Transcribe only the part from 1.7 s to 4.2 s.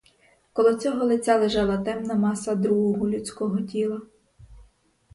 темна маса другого людського тіла.